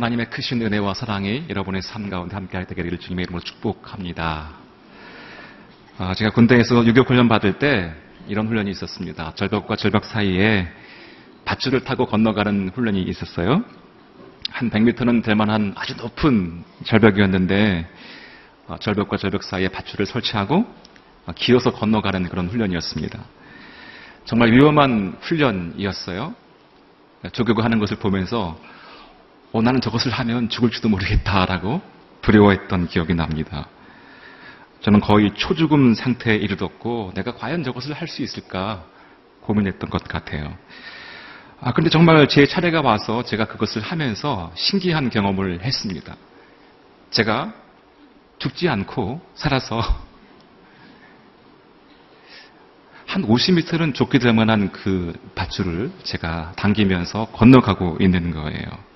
하나님의 0.00 0.30
크신 0.30 0.62
은혜와 0.62 0.94
사랑이 0.94 1.44
여러분의 1.50 1.82
삶 1.82 2.08
가운데 2.08 2.34
함께할 2.34 2.66
때기를 2.66 2.96
주님의 2.98 3.24
이름으로 3.24 3.42
축복합니다. 3.42 4.52
아, 5.98 6.14
제가 6.14 6.30
군대에서 6.30 6.86
유격 6.86 7.10
훈련 7.10 7.28
받을 7.28 7.58
때 7.58 7.92
이런 8.26 8.48
훈련이 8.48 8.70
있었습니다. 8.70 9.34
절벽과 9.34 9.76
절벽 9.76 10.06
사이에 10.06 10.68
밧줄을 11.44 11.84
타고 11.84 12.06
건너가는 12.06 12.70
훈련이 12.70 13.02
있었어요. 13.02 13.62
한 14.48 14.70
100m는 14.70 15.22
될 15.22 15.34
만한 15.34 15.74
아주 15.76 15.94
높은 15.96 16.64
절벽이었는데 16.84 17.86
어, 18.68 18.76
절벽과 18.80 19.18
절벽 19.18 19.44
사이에 19.44 19.68
밧줄을 19.68 20.06
설치하고 20.06 20.66
어, 21.26 21.32
기어서 21.36 21.72
건너가는 21.72 22.26
그런 22.30 22.48
훈련이었습니다. 22.48 23.22
정말 24.24 24.52
위험한 24.52 25.18
훈련이었어요. 25.20 26.34
조교가 27.32 27.62
하는 27.62 27.78
것을 27.78 27.98
보면서 27.98 28.58
어, 29.52 29.62
나는 29.62 29.80
저것을 29.80 30.12
하면 30.12 30.48
죽을지도 30.48 30.88
모르겠다라고 30.88 31.82
두려워했던 32.22 32.88
기억이 32.88 33.14
납니다. 33.14 33.66
저는 34.82 35.00
거의 35.00 35.32
초죽음 35.34 35.94
상태에 35.94 36.36
이르렀고 36.36 37.12
내가 37.14 37.34
과연 37.34 37.64
저것을 37.64 37.92
할 37.94 38.08
수 38.08 38.22
있을까 38.22 38.84
고민했던 39.42 39.90
것 39.90 40.04
같아요. 40.04 40.56
아, 41.60 41.72
근데 41.72 41.90
정말 41.90 42.26
제 42.28 42.46
차례가 42.46 42.80
와서 42.80 43.22
제가 43.22 43.46
그것을 43.46 43.82
하면서 43.82 44.50
신기한 44.54 45.10
경험을 45.10 45.62
했습니다. 45.62 46.16
제가 47.10 47.52
죽지 48.38 48.68
않고 48.68 49.20
살아서 49.34 49.80
한 53.06 53.22
50m는 53.26 53.94
좁게 53.94 54.18
될 54.18 54.32
만한 54.32 54.70
그 54.72 55.12
밧줄을 55.34 55.90
제가 56.04 56.52
당기면서 56.56 57.26
건너가고 57.32 57.98
있는 58.00 58.30
거예요. 58.30 58.89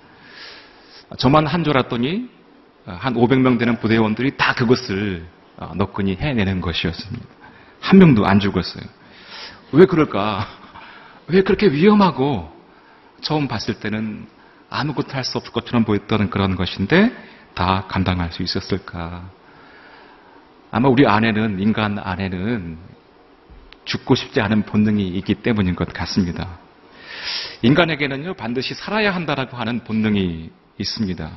저만 1.18 1.46
한 1.46 1.64
줄 1.64 1.76
알았더니 1.76 2.28
한 2.86 3.14
500명 3.14 3.58
되는 3.58 3.78
부대원들이 3.78 4.36
다 4.36 4.54
그것을 4.54 5.24
너끈히 5.76 6.16
해내는 6.16 6.60
것이었습니다. 6.60 7.26
한 7.80 7.98
명도 7.98 8.26
안 8.26 8.40
죽었어요. 8.40 8.84
왜 9.72 9.86
그럴까? 9.86 10.46
왜 11.28 11.42
그렇게 11.42 11.68
위험하고 11.68 12.52
처음 13.20 13.48
봤을 13.48 13.74
때는 13.74 14.26
아무것도 14.70 15.12
할 15.12 15.24
수 15.24 15.38
없을 15.38 15.52
것처럼 15.52 15.84
보였던 15.84 16.30
그런 16.30 16.56
것인데 16.56 17.12
다 17.54 17.84
감당할 17.88 18.32
수 18.32 18.42
있었을까? 18.42 19.30
아마 20.70 20.88
우리 20.88 21.06
안에는, 21.06 21.60
인간 21.60 21.98
안에는 21.98 22.76
죽고 23.84 24.16
싶지 24.16 24.40
않은 24.40 24.62
본능이 24.64 25.06
있기 25.08 25.36
때문인 25.36 25.76
것 25.76 25.92
같습니다. 25.92 26.58
인간에게는요, 27.62 28.34
반드시 28.34 28.74
살아야 28.74 29.14
한다라고 29.14 29.56
하는 29.56 29.84
본능이 29.84 30.50
있습니다. 30.78 31.30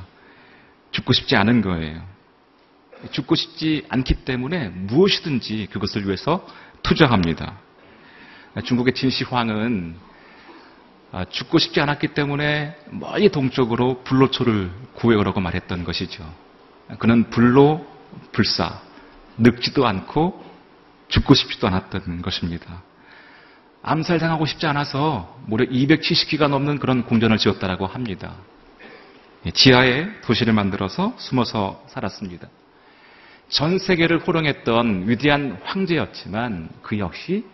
죽고 0.90 1.12
싶지 1.12 1.36
않은 1.36 1.62
거예요. 1.62 2.02
죽고 3.10 3.34
싶지 3.34 3.86
않기 3.88 4.24
때문에 4.24 4.68
무엇이든지 4.68 5.68
그것을 5.70 6.06
위해서 6.06 6.46
투자합니다. 6.82 7.58
중국의 8.64 8.94
진시황은 8.94 9.96
아, 11.10 11.24
죽고 11.24 11.58
싶지 11.58 11.80
않았기 11.80 12.08
때문에 12.08 12.76
멀리 12.90 13.30
동쪽으로 13.30 14.02
불로초를 14.04 14.70
구해오라고 14.94 15.40
말했던 15.40 15.84
것이죠. 15.84 16.22
그는 16.98 17.30
불로 17.30 17.86
불사, 18.32 18.80
늙지도 19.38 19.86
않고 19.86 20.44
죽고 21.08 21.32
싶지도 21.34 21.66
않았던 21.68 22.20
것입니다. 22.20 22.82
암살당하고 23.82 24.44
싶지 24.44 24.66
않아서 24.66 25.38
무려 25.46 25.64
270기가 25.64 26.48
넘는 26.48 26.78
그런 26.78 27.04
궁전을 27.04 27.38
지었다라고 27.38 27.86
합니다. 27.86 28.36
예, 29.46 29.50
지하에 29.50 30.20
도시를 30.22 30.52
만들어서 30.52 31.14
숨어서 31.18 31.84
살았습니다. 31.88 32.48
전 33.48 33.78
세계를 33.78 34.18
호령했던 34.20 35.08
위대한 35.08 35.58
황제였지만 35.64 36.68
그 36.82 36.98
역시 36.98 37.44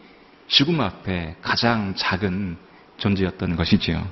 죽음 0.46 0.80
앞에 0.80 1.36
가장 1.40 1.94
작은 1.94 2.56
존재였던 2.96 3.56
것이지요. 3.56 4.06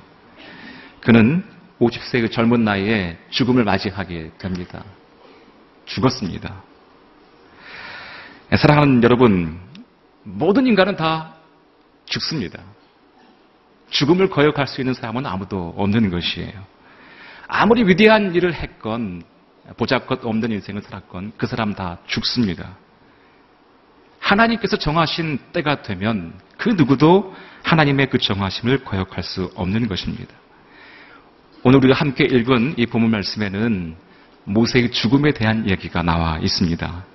그는 1.01 1.43
50세의 1.79 2.31
젊은 2.31 2.63
나이에 2.63 3.17
죽음을 3.29 3.63
맞이하게 3.63 4.31
됩니다. 4.37 4.83
죽었습니다. 5.85 6.63
예, 8.51 8.57
사랑하는 8.57 9.03
여러분, 9.03 9.59
모든 10.23 10.67
인간은 10.67 10.95
다 10.95 11.35
죽습니다. 12.05 12.61
죽음을 13.89 14.29
거역할 14.29 14.67
수 14.67 14.81
있는 14.81 14.93
사람은 14.93 15.25
아무도 15.25 15.73
없는 15.77 16.09
것이에요. 16.09 16.72
아무리 17.47 17.83
위대한 17.83 18.33
일을 18.35 18.53
했건, 18.53 19.23
보잘것 19.77 20.25
없는 20.25 20.51
인생을 20.51 20.81
살았건, 20.81 21.33
그 21.37 21.47
사람 21.47 21.73
다 21.73 21.97
죽습니다. 22.07 22.77
하나님께서 24.19 24.77
정하신 24.77 25.39
때가 25.51 25.81
되면 25.81 26.33
그 26.57 26.69
누구도 26.69 27.35
하나님의 27.63 28.09
그 28.09 28.17
정하심을 28.17 28.83
거역할 28.83 29.23
수 29.23 29.51
없는 29.55 29.87
것입니다. 29.87 30.33
오늘 31.63 31.79
우리가 31.79 31.93
함께 31.93 32.23
읽은 32.25 32.75
이 32.77 32.85
본문 32.85 33.11
말씀에는 33.11 33.95
모세의 34.45 34.91
죽음에 34.91 35.31
대한 35.33 35.69
얘기가 35.69 36.03
나와 36.03 36.37
있습니다. 36.39 37.05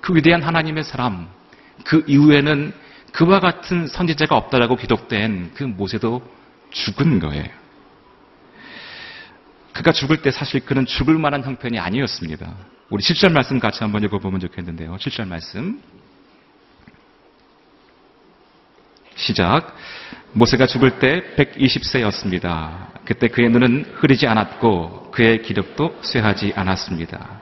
그 0.00 0.14
위대한 0.14 0.42
하나님의 0.42 0.84
사람, 0.84 1.28
그 1.84 2.04
이후에는 2.06 2.72
그와 3.12 3.40
같은 3.40 3.86
선지자가 3.86 4.36
없다라고 4.36 4.76
기록된 4.76 5.52
그 5.54 5.64
모세도 5.64 6.22
죽은 6.70 7.18
거예요. 7.18 7.59
그가 9.72 9.92
죽을 9.92 10.22
때 10.22 10.30
사실 10.30 10.60
그는 10.60 10.86
죽을 10.86 11.18
만한 11.18 11.42
형편이 11.44 11.78
아니었습니다. 11.78 12.54
우리 12.90 13.02
7절 13.02 13.32
말씀 13.32 13.58
같이 13.60 13.80
한번 13.82 14.02
읽어보면 14.04 14.40
좋겠는데요. 14.40 14.96
7절 14.96 15.28
말씀. 15.28 15.80
시작. 19.16 19.76
모세가 20.32 20.66
죽을 20.66 20.98
때 20.98 21.22
120세였습니다. 21.36 22.88
그때 23.04 23.28
그의 23.28 23.50
눈은 23.50 23.94
흐리지 23.96 24.26
않았고 24.26 25.10
그의 25.10 25.42
기력도 25.42 26.00
쇠하지 26.02 26.52
않았습니다. 26.56 27.40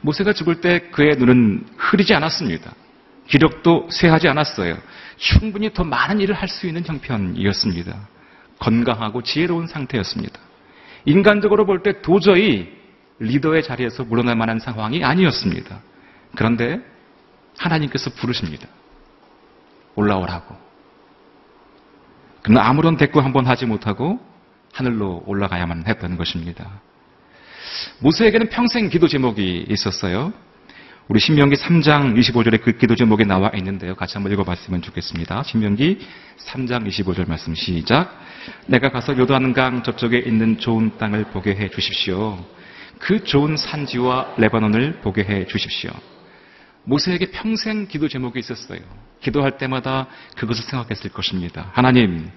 모세가 0.00 0.32
죽을 0.32 0.60
때 0.60 0.88
그의 0.90 1.16
눈은 1.16 1.66
흐리지 1.76 2.14
않았습니다. 2.14 2.72
기력도 3.26 3.88
쇠하지 3.90 4.28
않았어요. 4.28 4.78
충분히 5.16 5.72
더 5.72 5.84
많은 5.84 6.20
일을 6.20 6.34
할 6.34 6.48
수 6.48 6.66
있는 6.66 6.84
형편이었습니다. 6.84 8.08
건강하고 8.58 9.22
지혜로운 9.22 9.66
상태였습니다. 9.66 10.40
인간적으로 11.04 11.66
볼 11.66 11.82
때 11.82 12.00
도저히 12.02 12.76
리더의 13.20 13.62
자리에서 13.62 14.04
물러날 14.04 14.36
만한 14.36 14.58
상황이 14.58 15.04
아니었습니다. 15.04 15.80
그런데 16.36 16.80
하나님께서 17.58 18.10
부르십니다. 18.10 18.68
올라오라고. 19.94 20.56
그러나 22.42 22.68
아무런 22.68 22.96
대꾸 22.96 23.20
한번 23.20 23.46
하지 23.46 23.66
못하고 23.66 24.20
하늘로 24.72 25.24
올라가야만 25.26 25.84
했던 25.86 26.16
것입니다. 26.16 26.80
모세에게는 28.00 28.48
평생 28.50 28.88
기도 28.88 29.08
제목이 29.08 29.66
있었어요. 29.68 30.32
우리 31.08 31.20
신명기 31.20 31.56
3장 31.56 32.14
25절에 32.18 32.62
그 32.62 32.76
기도 32.76 32.94
제목이 32.94 33.24
나와 33.24 33.50
있는데요. 33.54 33.94
같이 33.94 34.12
한번 34.14 34.30
읽어봤으면 34.32 34.82
좋겠습니다. 34.82 35.42
신명기 35.42 36.06
3장 36.36 36.86
25절 36.86 37.26
말씀 37.26 37.54
시작. 37.54 38.14
내가 38.66 38.90
가서 38.90 39.16
요단강 39.16 39.84
저쪽에 39.84 40.18
있는 40.18 40.58
좋은 40.58 40.98
땅을 40.98 41.24
보게 41.30 41.54
해 41.54 41.70
주십시오. 41.70 42.44
그 42.98 43.24
좋은 43.24 43.56
산지와 43.56 44.34
레바논을 44.36 45.00
보게 45.00 45.24
해 45.24 45.46
주십시오. 45.46 45.92
모세에게 46.84 47.30
평생 47.30 47.88
기도 47.88 48.06
제목이 48.06 48.38
있었어요. 48.38 48.80
기도할 49.22 49.56
때마다 49.56 50.08
그것을 50.36 50.62
생각했을 50.64 51.10
것입니다. 51.10 51.70
하나님, 51.72 52.30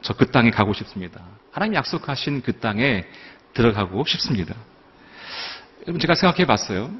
저 0.00 0.14
그 0.14 0.30
땅에 0.30 0.52
가고 0.52 0.72
싶습니다. 0.74 1.20
하나님 1.50 1.74
약속하신 1.74 2.42
그 2.42 2.60
땅에 2.60 3.04
들어가고 3.52 4.04
싶습니다. 4.06 4.54
여러분, 5.88 5.98
제가 5.98 6.14
생각해 6.14 6.46
봤어요. 6.46 6.92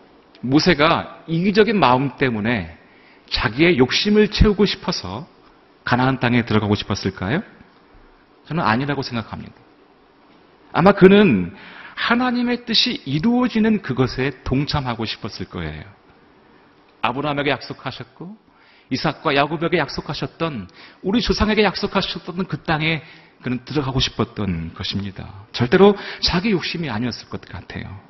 모세가 0.42 1.24
이기적인 1.26 1.78
마음 1.78 2.16
때문에 2.16 2.76
자기의 3.30 3.78
욕심을 3.78 4.28
채우고 4.28 4.66
싶어서 4.66 5.26
가나안 5.84 6.20
땅에 6.20 6.44
들어가고 6.44 6.74
싶었을까요? 6.74 7.42
저는 8.46 8.62
아니라고 8.62 9.02
생각합니다. 9.02 9.54
아마 10.72 10.92
그는 10.92 11.54
하나님의 11.94 12.64
뜻이 12.64 13.02
이루어지는 13.04 13.82
그것에 13.82 14.32
동참하고 14.44 15.04
싶었을 15.04 15.46
거예요. 15.46 15.84
아브라함에게 17.02 17.50
약속하셨고 17.50 18.36
이삭과 18.90 19.34
야곱에게 19.34 19.78
약속하셨던 19.78 20.68
우리 21.02 21.20
조상에게 21.20 21.62
약속하셨던 21.64 22.46
그 22.46 22.62
땅에 22.62 23.02
그는 23.42 23.64
들어가고 23.64 24.00
싶었던 24.00 24.74
것입니다. 24.74 25.32
절대로 25.52 25.96
자기 26.20 26.50
욕심이 26.50 26.88
아니었을 26.90 27.28
것 27.28 27.40
같아요. 27.40 28.00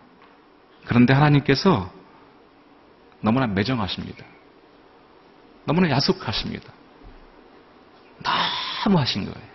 그런데 0.84 1.14
하나님께서 1.14 1.90
너무나 3.22 3.46
매정하십니다. 3.46 4.24
너무나 5.64 5.88
야속하십니다. 5.90 6.72
너무 8.84 8.98
하신 8.98 9.24
거예요. 9.24 9.52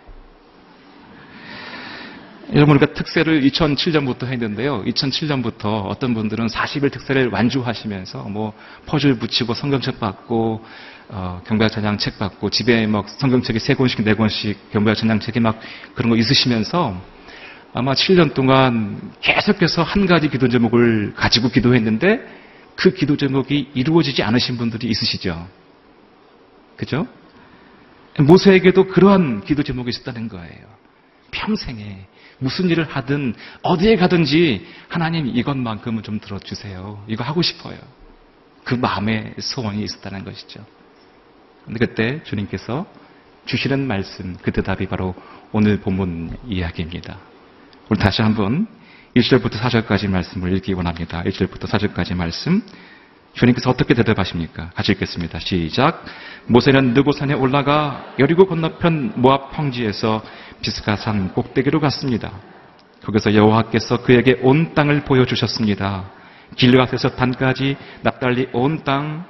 여러분 2.53 2.77
우리가 2.77 2.93
특세를 2.93 3.41
2007년부터 3.41 4.25
했는데요. 4.27 4.85
2007년부터 4.85 5.85
어떤 5.85 6.13
분들은 6.13 6.47
40일 6.47 6.93
특세를 6.93 7.29
완주하시면서 7.29 8.23
뭐 8.29 8.53
퍼즐 8.85 9.19
붙이고 9.19 9.53
성경책 9.53 9.99
받고 9.99 10.63
어, 11.09 11.41
경배와 11.45 11.69
찬양 11.69 11.97
책 11.97 12.17
받고 12.19 12.49
집에 12.49 12.87
막 12.87 13.09
성경책이 13.09 13.59
세 13.59 13.73
권씩 13.73 14.01
네 14.03 14.13
권씩 14.13 14.71
경배와 14.71 14.95
찬양 14.95 15.19
책이 15.19 15.41
막 15.41 15.59
그런 15.93 16.09
거 16.09 16.15
있으시면서 16.15 16.95
아마 17.73 17.93
7년 17.93 18.33
동안 18.33 19.11
계속해서 19.19 19.83
한 19.83 20.05
가지 20.05 20.29
기도 20.29 20.47
제목을 20.47 21.15
가지고 21.15 21.49
기도했는데 21.49 22.25
그 22.77 22.93
기도 22.93 23.17
제목이 23.17 23.71
이루어지지 23.73 24.23
않으신 24.23 24.57
분들이 24.57 24.87
있으시죠. 24.87 25.47
그죠? 26.77 27.07
모세에게도 28.19 28.87
그러한 28.87 29.43
기도 29.43 29.63
제목이 29.63 29.89
있었다는 29.89 30.29
거예요. 30.29 30.77
평생에 31.31 32.07
무슨 32.39 32.69
일을 32.69 32.85
하든 32.85 33.33
어디에 33.63 33.95
가든지 33.95 34.65
하나님 34.87 35.25
이것만큼은 35.27 36.03
좀 36.03 36.19
들어주세요. 36.19 37.03
이거 37.07 37.23
하고 37.23 37.41
싶어요. 37.41 37.77
그 38.63 38.75
마음의 38.75 39.35
소원이 39.39 39.83
있었다는 39.83 40.23
것이죠. 40.23 40.63
근데 41.65 41.79
그때 41.79 42.23
주님께서 42.23 42.85
주시는 43.45 43.87
말씀, 43.87 44.35
그 44.41 44.51
대답이 44.51 44.85
바로 44.87 45.15
오늘 45.51 45.79
본문 45.79 46.37
이야기입니다. 46.47 47.17
우리 47.89 47.97
다시 47.97 48.21
한번 48.21 48.67
1절부터 49.17 49.53
4절까지 49.53 50.09
말씀을 50.09 50.55
읽기 50.57 50.73
원합니다. 50.73 51.23
1절부터 51.23 51.67
4절까지 51.67 52.15
말씀. 52.15 52.61
주님께서 53.33 53.69
어떻게 53.69 53.93
대답하십니까? 53.93 54.71
같이 54.75 54.91
읽겠습니다. 54.93 55.39
시작. 55.39 56.05
모세는 56.47 56.93
느고산에 56.93 57.33
올라가 57.33 58.13
여리고 58.19 58.45
건너편 58.47 59.13
모압 59.15 59.51
평지에서 59.51 60.23
비스가산 60.61 61.33
꼭대기로 61.33 61.79
갔습니다. 61.79 62.31
거기서 63.03 63.33
여호와께서 63.33 64.01
그에게 64.03 64.39
온 64.41 64.73
땅을 64.73 65.01
보여주셨습니다. 65.01 66.11
길르앗에서 66.55 67.15
단까지 67.15 67.75
납달리 68.01 68.49
온 68.53 68.83
땅, 68.83 69.25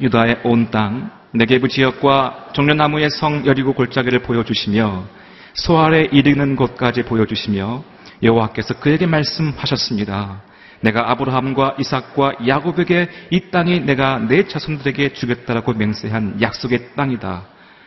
유다의 0.00 0.40
온 0.44 0.70
땅, 0.70 1.10
네게부 1.32 1.68
지역과 1.68 2.50
종려나무의 2.52 3.10
성 3.10 3.46
여리고 3.46 3.74
골짜기를 3.74 4.20
보여주시며 4.20 5.17
소알에 5.54 6.08
이르는 6.12 6.56
곳까지 6.56 7.02
보여주시며 7.02 7.84
여호와께서 8.22 8.80
그에게 8.80 9.06
말씀하셨습니다. 9.06 10.42
내가 10.80 11.10
아브라함과 11.10 11.76
이삭과 11.78 12.46
야곱에게 12.46 13.08
이 13.30 13.50
땅이 13.50 13.80
내가 13.80 14.18
내 14.18 14.46
자손들에게 14.46 15.12
주겠다라고 15.12 15.72
맹세한 15.72 16.40
약속의 16.40 16.94
땅이다. 16.94 17.46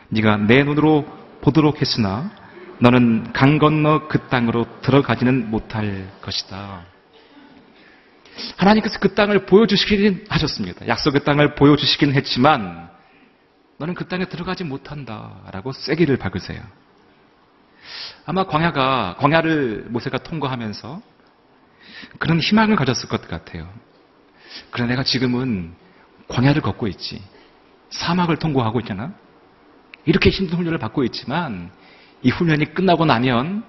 네가 0.09 0.37
내 0.37 0.63
눈으로 0.63 1.05
보도록 1.41 1.81
했으나 1.81 2.31
너는 2.79 3.31
강 3.31 3.59
건너 3.59 4.07
그 4.07 4.27
땅으로 4.27 4.65
들어가지는 4.81 5.49
못할 5.49 6.09
것이다. 6.21 6.81
하나님께서 8.57 8.99
그 8.99 9.13
땅을 9.13 9.45
보여주시긴 9.45 10.25
하셨습니다. 10.29 10.87
약속의 10.87 11.23
땅을 11.23 11.55
보여주시긴 11.55 12.13
했지만 12.13 12.89
너는 13.77 13.93
그 13.93 14.07
땅에 14.07 14.25
들어가지 14.25 14.63
못한다라고 14.63 15.71
쐐기를 15.71 16.17
박으세요. 16.17 16.61
아마 18.25 18.45
광야가 18.45 19.15
광야를 19.19 19.85
모세가 19.89 20.19
통과하면서 20.19 21.01
그런 22.19 22.39
희망을 22.39 22.75
가졌을 22.75 23.09
것 23.09 23.27
같아요. 23.27 23.71
그래 24.69 24.85
내가 24.87 25.03
지금은 25.03 25.73
광야를 26.27 26.61
걷고 26.61 26.87
있지. 26.87 27.21
사막을 27.89 28.37
통과하고 28.37 28.79
있잖아. 28.81 29.13
이렇게 30.05 30.29
힘든 30.29 30.57
훈련을 30.57 30.79
받고 30.79 31.03
있지만 31.05 31.71
이 32.23 32.29
훈련이 32.29 32.73
끝나고 32.73 33.05
나면 33.05 33.63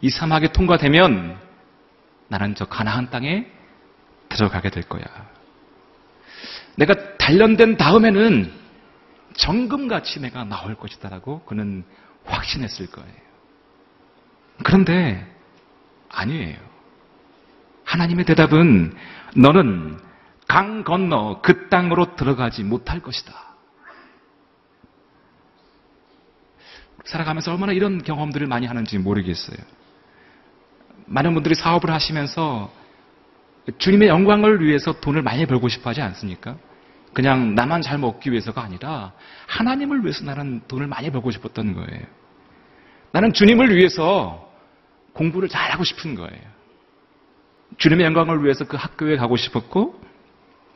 이 0.00 0.10
사막에 0.10 0.52
통과되면 0.52 1.38
나는 2.28 2.54
저 2.54 2.64
가나안 2.66 3.10
땅에 3.10 3.46
들어가게 4.28 4.70
될 4.70 4.82
거야. 4.84 5.04
내가 6.76 7.16
단련된 7.18 7.76
다음에는 7.76 8.52
정금같이 9.36 10.20
내가 10.20 10.44
나올 10.44 10.74
것이다라고 10.74 11.44
그는 11.44 11.84
확신했을 12.24 12.86
거예요. 12.86 13.23
그런데 14.62 15.26
아니에요. 16.08 16.56
하나님의 17.84 18.24
대답은 18.24 18.94
너는 19.36 19.98
강 20.46 20.84
건너 20.84 21.40
그 21.42 21.68
땅으로 21.68 22.16
들어가지 22.16 22.62
못할 22.62 23.00
것이다. 23.00 23.32
살아가면서 27.04 27.52
얼마나 27.52 27.72
이런 27.72 28.02
경험들을 28.02 28.46
많이 28.46 28.66
하는지 28.66 28.98
모르겠어요. 28.98 29.58
많은 31.06 31.34
분들이 31.34 31.54
사업을 31.54 31.90
하시면서 31.90 32.72
주님의 33.78 34.08
영광을 34.08 34.64
위해서 34.64 35.00
돈을 35.00 35.22
많이 35.22 35.46
벌고 35.46 35.68
싶어 35.68 35.90
하지 35.90 36.00
않습니까? 36.00 36.56
그냥 37.12 37.54
나만 37.54 37.82
잘 37.82 37.98
먹기 37.98 38.30
위해서가 38.32 38.62
아니라 38.62 39.12
하나님을 39.46 40.02
위해서 40.02 40.24
나는 40.24 40.62
돈을 40.66 40.86
많이 40.86 41.10
벌고 41.10 41.30
싶었던 41.30 41.74
거예요. 41.74 42.02
나는 43.14 43.32
주님을 43.32 43.76
위해서 43.76 44.52
공부를 45.12 45.48
잘하고 45.48 45.84
싶은 45.84 46.16
거예요. 46.16 46.42
주님의 47.78 48.06
영광을 48.06 48.42
위해서 48.42 48.64
그 48.64 48.76
학교에 48.76 49.16
가고 49.16 49.36
싶었고 49.36 50.00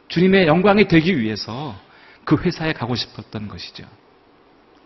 주님의 0.07 0.47
영광이 0.47 0.87
되기 0.87 1.19
위해서 1.19 1.75
그 2.25 2.37
회사에 2.37 2.73
가고 2.75 2.95
싶었던 2.95 3.49
것이죠. 3.49 3.85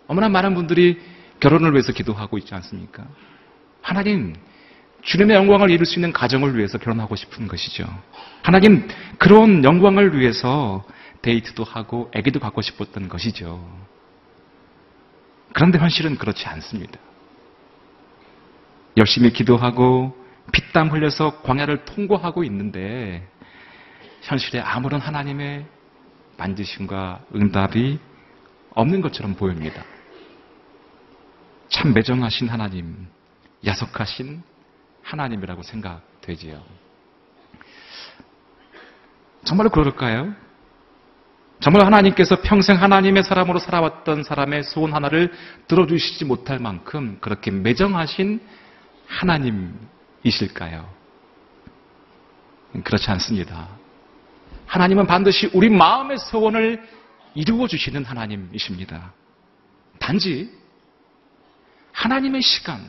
어머나 0.06 0.30
많은 0.30 0.54
분들이 0.54 0.98
결혼을 1.40 1.72
위해서 1.72 1.92
기도하고 1.92 2.38
있지 2.38 2.54
않습니까? 2.54 3.06
하나님, 3.82 4.34
주님의 5.02 5.36
영광을 5.36 5.70
이룰 5.70 5.84
수 5.84 5.98
있는 5.98 6.10
가정을 6.10 6.56
위해서 6.56 6.78
결혼하고 6.78 7.16
싶은 7.16 7.48
것이죠. 7.48 7.84
하나님, 8.42 8.88
그런 9.18 9.62
영광을 9.62 10.18
위해서 10.18 10.86
데이트도 11.20 11.64
하고 11.64 12.10
아기도 12.14 12.40
갖고 12.40 12.62
싶었던 12.62 13.10
것이죠. 13.10 13.62
그런데 15.52 15.78
현실은 15.78 16.16
그렇지 16.16 16.46
않습니다. 16.46 16.98
열심히 18.96 19.32
기도하고 19.32 20.16
피땀 20.52 20.90
흘려서 20.90 21.42
광야를 21.42 21.84
통과하고 21.84 22.44
있는데 22.44 23.26
현실에 24.22 24.60
아무런 24.60 25.00
하나님의 25.00 25.66
만지심과 26.36 27.20
응답이 27.34 27.98
없는 28.74 29.00
것처럼 29.00 29.34
보입니다. 29.34 29.84
참 31.68 31.94
매정하신 31.94 32.48
하나님, 32.48 33.08
야속하신 33.64 34.42
하나님이라고 35.02 35.62
생각되지요. 35.62 36.62
정말 39.44 39.68
그럴까요? 39.68 40.34
정말 41.60 41.86
하나님께서 41.86 42.40
평생 42.42 42.82
하나님의 42.82 43.22
사람으로 43.22 43.58
살아왔던 43.58 44.24
사람의 44.24 44.64
소원 44.64 44.92
하나를 44.94 45.32
들어주시지 45.68 46.24
못할 46.24 46.58
만큼 46.58 47.18
그렇게 47.20 47.50
매정하신 47.50 48.40
하나님이실까요? 49.12 50.88
그렇지 52.84 53.10
않습니다. 53.10 53.68
하나님은 54.66 55.06
반드시 55.06 55.50
우리 55.52 55.68
마음의 55.68 56.18
소원을 56.18 56.82
이루어 57.34 57.66
주시는 57.66 58.04
하나님이십니다. 58.04 59.12
단지 59.98 60.50
하나님의 61.92 62.40
시간, 62.42 62.80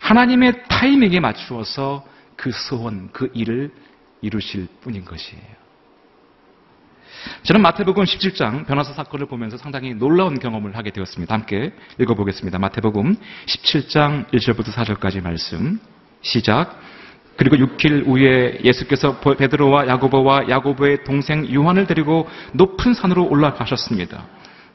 하나님의 0.00 0.68
타이밍에 0.68 1.18
맞추어서 1.18 2.06
그 2.36 2.52
소원, 2.52 3.10
그 3.12 3.30
일을 3.34 3.72
이루실 4.20 4.68
뿐인 4.80 5.04
것이에요. 5.04 5.57
저는 7.42 7.62
마태복음 7.62 8.04
17장 8.04 8.66
변호사 8.66 8.92
사건을 8.92 9.26
보면서 9.26 9.56
상당히 9.56 9.94
놀라운 9.94 10.38
경험을 10.38 10.76
하게 10.76 10.90
되었습니다. 10.90 11.34
함께 11.34 11.72
읽어보겠습니다. 11.98 12.58
마태복음 12.58 13.16
17장 13.46 14.26
1절부터 14.30 14.72
4절까지 14.72 15.22
말씀. 15.22 15.80
시작. 16.20 16.80
그리고 17.36 17.56
6일 17.56 18.06
후에 18.06 18.58
예수께서 18.64 19.20
베드로와 19.20 19.86
야고보와 19.86 20.48
야고보의 20.48 21.04
동생 21.04 21.46
요한을 21.52 21.86
데리고 21.86 22.28
높은 22.52 22.94
산으로 22.94 23.28
올라가셨습니다. 23.28 24.26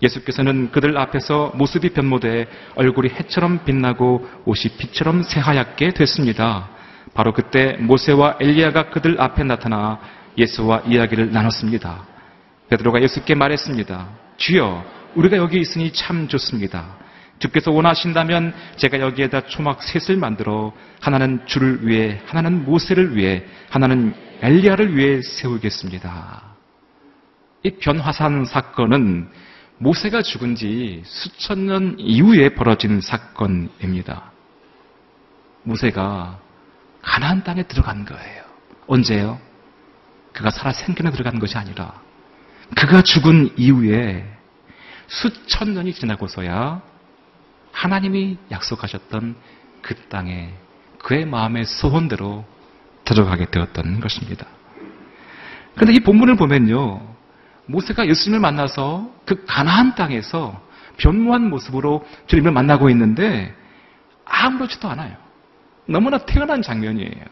예수께서는 0.02 0.72
그들 0.72 0.98
앞에서 0.98 1.52
모습이 1.56 1.90
변모돼 1.90 2.48
얼굴이 2.76 3.10
해처럼 3.10 3.64
빛나고 3.66 4.28
옷이 4.46 4.78
빛처럼 4.78 5.24
새하얗게 5.24 5.92
됐습니다. 5.92 6.70
바로 7.14 7.34
그때 7.34 7.78
모세와 7.80 8.38
엘리야가 8.40 8.90
그들 8.90 9.20
앞에 9.20 9.44
나타나 9.44 10.00
예수와 10.38 10.84
이야기를 10.88 11.32
나눴습니다. 11.32 12.13
베드로가 12.74 13.02
예수께 13.04 13.36
말했습니다. 13.36 14.08
주여, 14.38 14.84
우리가 15.16 15.38
여기 15.38 15.60
있으니 15.60 15.94
참 15.94 16.28
좋습니다. 16.28 16.98
주께서 17.38 17.72
원하신다면 17.72 18.54
제가 18.78 19.00
여기에다 19.00 19.42
초막 19.42 19.84
셋을 19.84 20.18
만들어 20.18 20.74
하나는 21.00 21.46
주를 21.46 21.86
위해, 21.88 22.20
하나는 22.26 22.66
모세를 22.66 23.16
위해, 23.16 23.44
하나는 23.70 24.16
엘리야를 24.42 24.98
위해 24.98 25.22
세우겠습니다. 25.22 26.42
이 27.64 27.72
변화산 27.80 28.46
사건은 28.46 29.30
모세가 29.78 30.22
죽은 30.22 30.56
지 30.56 31.04
수천 31.06 31.68
년 31.68 31.96
이후에 32.00 32.56
벌어진 32.56 33.02
사건입니다. 33.02 34.32
모세가 35.64 36.40
가나안 37.02 37.44
땅에 37.44 37.64
들어간 37.64 38.06
거예요. 38.06 38.44
언제요? 38.88 39.40
그가 40.32 40.50
살아 40.50 40.72
생전에 40.72 41.12
들어간 41.12 41.40
것이 41.40 41.58
아니라 41.58 42.02
그가 42.76 43.02
죽은 43.02 43.54
이후에 43.58 44.26
수천 45.08 45.74
년이 45.74 45.94
지나고서야 45.94 46.82
하나님이 47.72 48.38
약속하셨던 48.52 49.36
그 49.82 49.96
땅에 50.10 50.54
그의 51.00 51.26
마음의 51.26 51.66
소원대로 51.66 52.46
들어가게 53.04 53.52
되었던 53.52 54.00
것입니다. 54.00 54.48
그런데 55.76 55.94
이 55.94 56.00
본문을 56.00 56.36
보면요. 56.36 57.02
모세가 57.66 58.08
예수님을 58.08 58.40
만나서 58.40 59.12
그 59.26 59.44
가나안 59.46 59.96
땅에서 59.96 60.62
변모한 60.98 61.50
모습으로 61.50 62.06
주님을 62.28 62.52
만나고 62.52 62.90
있는데 62.92 63.54
아무렇지도 64.26 64.88
않아요. 64.90 65.16
너무나 65.88 66.18
태어난 66.20 66.62
장면이에요. 66.62 67.26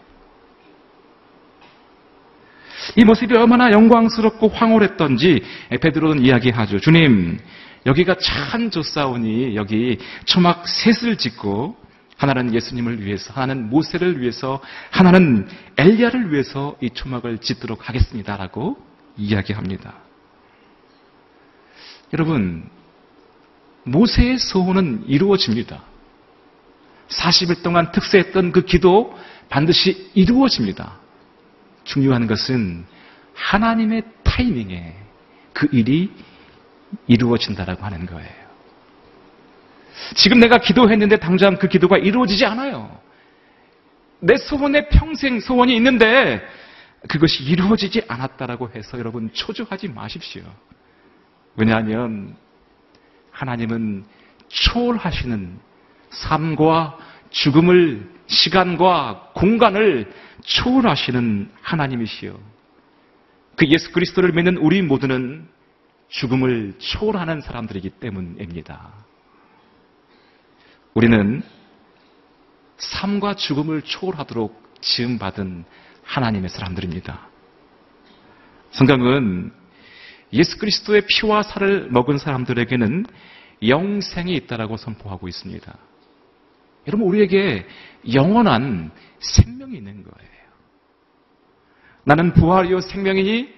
이 2.95 3.03
모습이 3.03 3.35
얼마나 3.35 3.71
영광스럽고 3.71 4.49
황홀했던지 4.49 5.41
베드로는 5.81 6.23
이야기하죠. 6.23 6.79
주님, 6.79 7.39
여기가 7.85 8.15
참 8.19 8.69
좋사오니 8.69 9.55
여기 9.55 9.97
초막 10.25 10.67
셋을 10.67 11.17
짓고 11.17 11.77
하나는 12.17 12.53
예수님을 12.53 13.03
위해서, 13.03 13.33
하나는 13.33 13.69
모세를 13.69 14.21
위해서, 14.21 14.61
하나는 14.91 15.47
엘리야를 15.77 16.31
위해서 16.31 16.75
이 16.79 16.91
초막을 16.91 17.39
짓도록 17.39 17.89
하겠습니다라고 17.89 18.77
이야기합니다. 19.17 19.95
여러분, 22.13 22.69
모세의 23.83 24.37
소원은 24.37 25.05
이루어집니다. 25.07 25.81
40일 27.07 27.63
동안 27.63 27.91
특세했던 27.91 28.51
그 28.51 28.65
기도 28.65 29.17
반드시 29.49 30.11
이루어집니다. 30.13 31.00
중요한 31.83 32.27
것은 32.27 32.85
하나님의 33.33 34.03
타이밍에 34.23 34.95
그 35.53 35.67
일이 35.71 36.11
이루어진다라고 37.07 37.83
하는 37.83 38.05
거예요. 38.05 38.41
지금 40.15 40.39
내가 40.39 40.57
기도했는데 40.57 41.17
당장 41.17 41.57
그 41.57 41.67
기도가 41.67 41.97
이루어지지 41.97 42.45
않아요. 42.45 42.99
내 44.19 44.37
소원에 44.37 44.87
평생 44.89 45.39
소원이 45.39 45.75
있는데 45.77 46.41
그것이 47.07 47.43
이루어지지 47.43 48.03
않았다라고 48.07 48.69
해서 48.75 48.99
여러분 48.99 49.31
초조하지 49.33 49.89
마십시오. 49.89 50.43
왜냐하면 51.55 52.35
하나님은 53.31 54.05
초월하시는 54.49 55.59
삶과 56.11 56.97
죽음을 57.31 58.10
시간과 58.31 59.31
공간을 59.35 60.11
초월하시는 60.43 61.51
하나님이시요. 61.61 62.39
그 63.57 63.67
예수 63.67 63.91
그리스도를 63.91 64.31
믿는 64.31 64.57
우리 64.57 64.81
모두는 64.81 65.47
죽음을 66.07 66.73
초월하는 66.77 67.41
사람들이기 67.41 67.89
때문입니다. 67.91 68.93
우리는 70.93 71.41
삶과 72.77 73.35
죽음을 73.35 73.81
초월하도록 73.83 74.81
지음받은 74.81 75.65
하나님의 76.03 76.49
사람들입니다. 76.49 77.27
성경은 78.71 79.53
예수 80.33 80.57
그리스도의 80.57 81.05
피와 81.07 81.43
살을 81.43 81.89
먹은 81.91 82.17
사람들에게는 82.17 83.05
영생이 83.67 84.33
있다라고 84.35 84.77
선포하고 84.77 85.27
있습니다. 85.27 85.90
여러분 86.87 87.07
우리에게 87.07 87.65
영원한 88.13 88.91
생명이 89.19 89.77
있는 89.77 90.03
거예요. 90.03 90.31
나는 92.03 92.33
부활이요 92.33 92.81
생명이니 92.81 93.53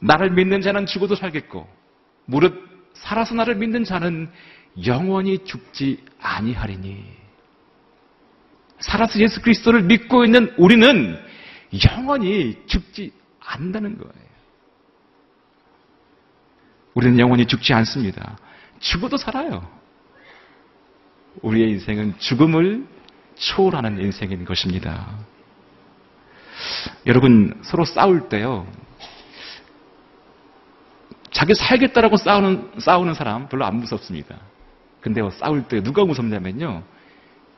나를 0.00 0.30
믿는 0.30 0.60
자는 0.60 0.86
죽어도 0.86 1.14
살겠고 1.14 1.68
무릇 2.26 2.54
살아서 2.94 3.34
나를 3.34 3.56
믿는 3.56 3.84
자는 3.84 4.30
영원히 4.86 5.44
죽지 5.44 6.02
아니하리니 6.20 7.04
살아서 8.80 9.18
예수 9.20 9.40
그리스도를 9.40 9.82
믿고 9.82 10.24
있는 10.24 10.52
우리는 10.56 11.18
영원히 11.90 12.56
죽지 12.66 13.12
않는다는 13.40 13.98
거예요. 13.98 14.24
우리는 16.94 17.18
영원히 17.18 17.46
죽지 17.46 17.72
않습니다. 17.72 18.38
죽어도 18.78 19.16
살아요. 19.16 19.68
우리의 21.42 21.70
인생은 21.70 22.18
죽음을 22.18 22.86
초월하는 23.36 24.00
인생인 24.00 24.44
것입니다. 24.44 25.18
여러분, 27.06 27.60
서로 27.62 27.84
싸울 27.84 28.28
때요, 28.28 28.66
자기 31.30 31.54
살겠다라고 31.54 32.16
싸우는, 32.16 32.72
싸우는 32.78 33.14
사람 33.14 33.48
별로 33.48 33.64
안 33.64 33.76
무섭습니다. 33.76 34.36
근데 35.00 35.20
싸울 35.30 35.64
때 35.64 35.82
누가 35.82 36.04
무섭냐면요, 36.04 36.82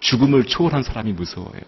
죽음을 0.01 0.45
초월한 0.45 0.83
사람이 0.83 1.13
무서워요. 1.13 1.61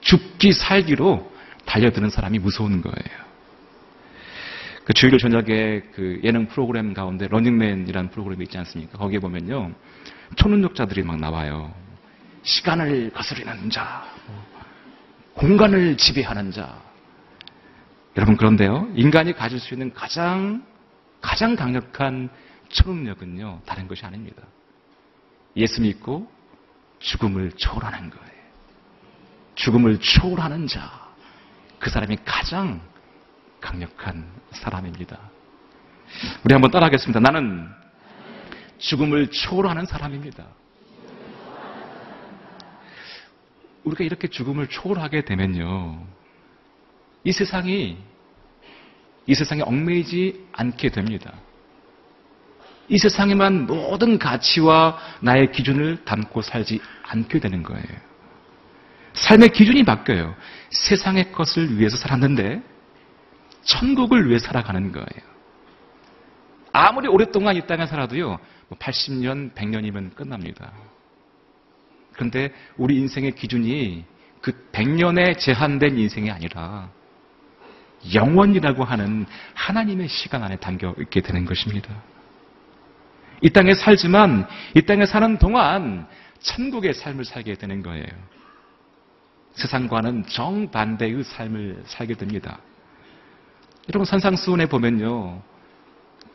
죽기 0.00 0.52
살기로 0.52 1.30
달려드는 1.64 2.10
사람이 2.10 2.38
무서운 2.38 2.82
거예요. 2.82 3.29
그 4.90 4.94
주일 4.94 5.16
저녁에 5.18 5.82
그 5.94 6.20
예능 6.24 6.48
프로그램 6.48 6.94
가운데 6.94 7.28
러닝맨이라는 7.28 8.10
프로그램이 8.10 8.42
있지 8.42 8.58
않습니까? 8.58 8.98
거기에 8.98 9.20
보면요. 9.20 9.70
초능력자들이 10.34 11.04
막 11.04 11.16
나와요. 11.16 11.72
시간을 12.42 13.10
거스르는 13.10 13.70
자, 13.70 14.04
공간을 15.34 15.96
지배하는 15.96 16.50
자. 16.50 16.82
여러분 18.16 18.36
그런데요. 18.36 18.90
인간이 18.96 19.32
가질 19.32 19.60
수 19.60 19.74
있는 19.74 19.94
가장 19.94 20.66
가장 21.20 21.54
강력한 21.54 22.28
초능력은요. 22.70 23.60
다른 23.66 23.86
것이 23.86 24.04
아닙니다. 24.04 24.42
예수 25.56 25.82
믿고 25.82 26.28
죽음을 26.98 27.52
초월하는 27.52 28.10
거예요. 28.10 28.42
죽음을 29.54 30.00
초월하는 30.00 30.66
자. 30.66 31.08
그 31.78 31.90
사람이 31.90 32.16
가장 32.24 32.89
강력한 33.60 34.26
사람입니다. 34.52 35.18
우리 36.44 36.52
한번 36.54 36.70
따라하겠습니다. 36.70 37.20
나는 37.20 37.68
죽음을 38.78 39.30
초월하는 39.30 39.86
사람입니다. 39.86 40.44
우리가 43.84 44.04
이렇게 44.04 44.28
죽음을 44.28 44.66
초월하게 44.66 45.24
되면요. 45.24 46.04
이 47.24 47.32
세상이, 47.32 47.98
이 49.26 49.34
세상에 49.34 49.62
얽매이지 49.62 50.48
않게 50.52 50.90
됩니다. 50.90 51.32
이 52.88 52.98
세상에만 52.98 53.66
모든 53.66 54.18
가치와 54.18 54.98
나의 55.20 55.52
기준을 55.52 56.04
담고 56.04 56.42
살지 56.42 56.80
않게 57.04 57.38
되는 57.38 57.62
거예요. 57.62 58.10
삶의 59.12 59.50
기준이 59.50 59.84
바뀌어요. 59.84 60.34
세상의 60.70 61.32
것을 61.32 61.78
위해서 61.78 61.96
살았는데, 61.96 62.62
천국을 63.62 64.28
위해 64.28 64.38
살아가는 64.38 64.92
거예요. 64.92 65.30
아무리 66.72 67.08
오랫동안 67.08 67.56
이 67.56 67.66
땅에 67.66 67.86
살아도요, 67.86 68.38
80년, 68.78 69.52
100년이면 69.54 70.14
끝납니다. 70.14 70.72
그런데 72.12 72.52
우리 72.76 72.96
인생의 72.96 73.32
기준이 73.32 74.04
그 74.40 74.52
100년에 74.72 75.38
제한된 75.38 75.98
인생이 75.98 76.30
아니라 76.30 76.90
영원이라고 78.14 78.84
하는 78.84 79.26
하나님의 79.54 80.08
시간 80.08 80.42
안에 80.42 80.56
담겨 80.56 80.94
있게 80.98 81.20
되는 81.20 81.44
것입니다. 81.44 81.94
이 83.42 83.50
땅에 83.50 83.74
살지만 83.74 84.46
이 84.74 84.82
땅에 84.82 85.06
사는 85.06 85.38
동안 85.38 86.06
천국의 86.40 86.94
삶을 86.94 87.24
살게 87.24 87.54
되는 87.54 87.82
거예요. 87.82 88.06
세상과는 89.52 90.26
정반대의 90.26 91.24
삶을 91.24 91.82
살게 91.86 92.14
됩니다. 92.14 92.60
여러분 93.88 94.04
산상수훈에 94.04 94.66
보면요. 94.66 95.42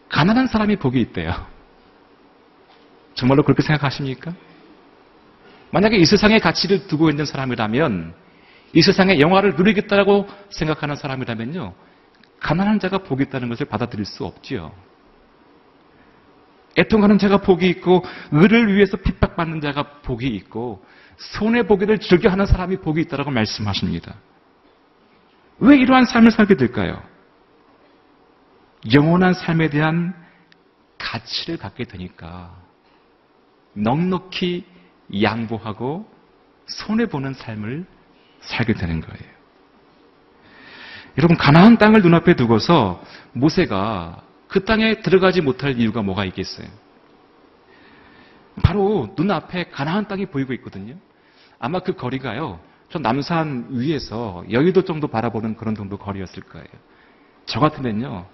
가난한 0.10 0.48
사람이 0.48 0.78
복이 0.78 1.00
있대요. 1.02 1.34
정말로 3.14 3.44
그렇게 3.44 3.62
생각하십니까? 3.62 4.34
만약에 5.72 5.98
이 5.98 6.06
세상의 6.06 6.40
가치를 6.40 6.88
두고 6.88 7.10
있는 7.10 7.26
사람이라면 7.26 8.14
이 8.74 8.82
세상의 8.82 9.20
영화를 9.20 9.56
누리겠다라고 9.56 10.28
생각하는 10.50 10.96
사람이라면요. 10.96 11.74
가난한 12.40 12.80
자가 12.80 13.00
복이 13.00 13.24
있다는 13.24 13.50
것을 13.50 13.66
받아들일 13.66 14.06
수 14.06 14.26
없지요. 14.26 14.72
애통하는 16.78 17.18
자가 17.18 17.38
복이 17.38 17.68
있고 17.70 18.04
의를 18.32 18.74
위해서 18.74 18.98
핍박받는 18.98 19.62
자가 19.62 20.02
복이 20.02 20.28
있고 20.28 20.86
손해 21.18 21.64
보기를 21.64 22.00
즐겨하는 22.00 22.46
사람이 22.46 22.78
복이 22.78 23.02
있다라고 23.02 23.32
말씀하십니다. 23.32 24.16
왜 25.60 25.78
이러한 25.78 26.06
삶을 26.06 26.32
살게 26.32 26.56
될까요? 26.56 27.02
영원한 28.94 29.34
삶에 29.34 29.70
대한 29.70 30.14
가치를 30.98 31.58
갖게 31.58 31.86
되니까 31.86 32.56
넉넉히 33.74 34.66
양보하고 35.22 36.10
손해보는 36.68 37.34
삶을 37.34 37.86
살게 38.42 38.74
되는 38.74 39.02
거예요. 39.02 39.36
여러분, 41.18 41.38
가나안 41.38 41.78
땅을 41.78 42.02
눈앞에 42.02 42.36
두고서 42.36 43.02
모세가 43.34 44.22
그 44.48 44.66
땅에 44.66 45.02
들어가지 45.02 45.42
못할 45.42 45.80
이유가 45.80 46.02
뭐가 46.02 46.26
있겠어요? 46.26 46.68
바로 48.64 49.14
눈앞에 49.18 49.66
가나안 49.70 50.08
땅이 50.08 50.28
보이고 50.28 50.54
있거든요. 50.54 50.96
아마 51.60 51.80
그 51.80 51.94
거리가요. 51.94 52.60
저 52.90 53.00
남산 53.00 53.68
위에서 53.70 54.44
여의도 54.52 54.84
정도 54.84 55.08
바라보는 55.08 55.56
그런 55.56 55.76
정도 55.76 55.98
거리였을 55.98 56.44
거예요. 56.44 56.68
저 57.46 57.60
같으면요. 57.60 58.26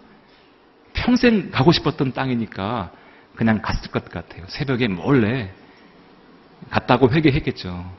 평생 0.93 1.51
가고 1.51 1.71
싶었던 1.71 2.13
땅이니까 2.13 2.91
그냥 3.35 3.61
갔을 3.61 3.91
것 3.91 4.09
같아요. 4.09 4.45
새벽에 4.47 4.87
몰래 4.87 5.51
갔다고 6.69 7.11
회개했겠죠. 7.11 7.91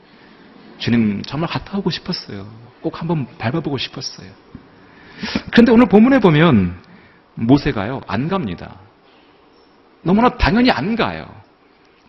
주님 0.77 1.21
정말 1.23 1.49
갔다 1.49 1.77
오고 1.77 1.89
싶었어요. 1.89 2.47
꼭 2.81 2.99
한번 2.99 3.27
밟아보고 3.37 3.77
싶었어요. 3.77 4.29
그런데 5.51 5.71
오늘 5.71 5.87
본문에 5.87 6.19
보면 6.19 6.77
모세가요 7.35 8.01
안 8.07 8.27
갑니다. 8.27 8.79
너무나 10.01 10.29
당연히 10.29 10.71
안 10.71 10.95
가요. 10.95 11.25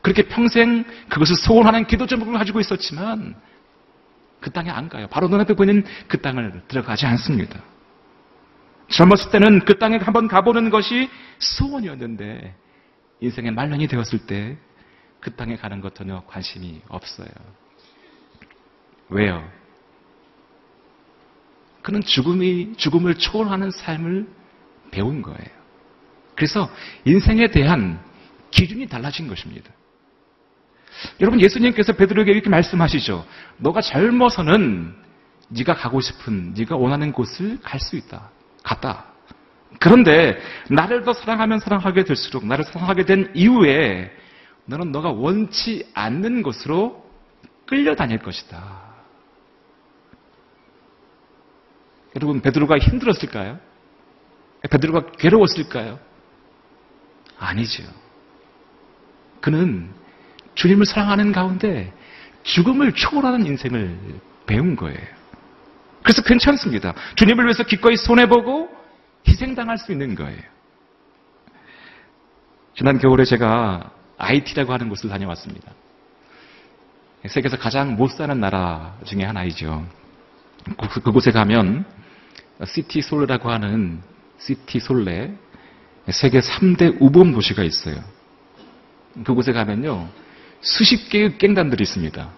그렇게 0.02 0.22
평생 0.24 0.84
그것을 1.08 1.36
소원하는 1.36 1.86
기도 1.86 2.06
제목을 2.06 2.34
가지고 2.34 2.60
있었지만 2.60 3.34
그 4.40 4.50
땅에 4.50 4.68
안 4.70 4.88
가요. 4.88 5.06
바로 5.06 5.28
눈앞에 5.28 5.54
보이는 5.54 5.84
그 6.08 6.20
땅을 6.20 6.62
들어가지 6.68 7.06
않습니다. 7.06 7.60
젊었을 8.88 9.30
때는 9.30 9.60
그 9.64 9.78
땅에 9.78 9.96
한번 9.96 10.28
가보는 10.28 10.70
것이 10.70 11.08
소원이었는데 11.38 12.54
인생의 13.20 13.52
말년이 13.52 13.86
되었을 13.88 14.26
때 14.26 14.58
그 15.24 15.34
땅에 15.36 15.56
가는 15.56 15.80
것 15.80 15.94
전혀 15.94 16.22
관심이 16.26 16.82
없어요. 16.86 17.28
왜요? 19.08 19.42
그는 21.80 22.02
죽음이 22.02 22.74
죽음을 22.76 23.14
초월하는 23.14 23.70
삶을 23.70 24.28
배운 24.90 25.22
거예요. 25.22 25.48
그래서 26.34 26.70
인생에 27.06 27.48
대한 27.48 28.04
기준이 28.50 28.86
달라진 28.86 29.26
것입니다. 29.26 29.70
여러분 31.22 31.40
예수님께서 31.40 31.94
베드로에게 31.94 32.30
이렇게 32.30 32.50
말씀하시죠. 32.50 33.26
너가 33.56 33.80
젊어서는 33.80 34.94
네가 35.48 35.74
가고 35.74 36.02
싶은 36.02 36.52
네가 36.52 36.76
원하는 36.76 37.12
곳을 37.12 37.58
갈 37.62 37.80
수 37.80 37.96
있다. 37.96 38.30
갔다. 38.64 39.04
그런데 39.78 40.40
나를 40.70 41.04
더 41.04 41.12
사랑하면 41.12 41.60
사랑하게 41.60 42.04
될수록 42.04 42.44
나를 42.44 42.64
사랑하게 42.64 43.04
된 43.04 43.30
이후에 43.34 44.10
너는 44.64 44.90
너가 44.90 45.10
원치 45.10 45.88
않는 45.94 46.42
곳으로 46.42 47.04
끌려다닐 47.66 48.18
것이다. 48.18 48.82
여러분 52.16 52.40
베드로가 52.40 52.78
힘들었을까요? 52.78 53.58
베드로가 54.70 55.12
괴로웠을까요? 55.18 55.98
아니죠. 57.38 57.82
그는 59.40 59.90
주님을 60.54 60.86
사랑하는 60.86 61.32
가운데 61.32 61.92
죽음을 62.44 62.92
초월하는 62.92 63.44
인생을 63.46 63.98
배운 64.46 64.76
거예요. 64.76 65.23
그래서 66.04 66.22
괜찮습니다. 66.22 66.94
주님을 67.16 67.44
위해서 67.46 67.64
기꺼이 67.64 67.96
손해보고 67.96 68.68
희생당할 69.26 69.78
수 69.78 69.90
있는 69.90 70.14
거예요. 70.14 70.38
지난 72.76 72.98
겨울에 72.98 73.24
제가 73.24 73.90
아이티라고 74.18 74.72
하는 74.72 74.88
곳을 74.90 75.08
다녀왔습니다. 75.08 75.72
세계에서 77.26 77.56
가장 77.56 77.96
못 77.96 78.08
사는 78.10 78.38
나라 78.38 78.96
중에 79.04 79.24
하나이죠. 79.24 79.86
그- 80.92 81.00
그곳에 81.00 81.30
가면 81.32 81.86
시티 82.66 83.00
솔레라고 83.00 83.50
하는 83.50 84.02
시티 84.38 84.78
솔레 84.80 85.32
세계 86.10 86.40
3대 86.40 86.98
우범 87.00 87.32
도시가 87.32 87.62
있어요. 87.62 87.96
그곳에 89.24 89.52
가면요. 89.52 90.06
수십 90.60 91.08
개의 91.08 91.38
깽단들이 91.38 91.82
있습니다. 91.82 92.30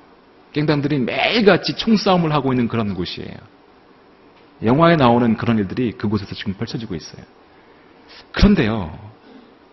깽단들이 0.52 1.00
매일같이 1.00 1.74
총싸움을 1.74 2.32
하고 2.32 2.52
있는 2.52 2.68
그런 2.68 2.94
곳이에요. 2.94 3.55
영화에 4.62 4.96
나오는 4.96 5.36
그런 5.36 5.58
일들이 5.58 5.92
그곳에서 5.92 6.34
지금 6.34 6.54
펼쳐지고 6.54 6.94
있어요. 6.94 7.22
그런데요. 8.32 8.98